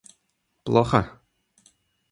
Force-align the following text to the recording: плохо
плохо 0.65 1.01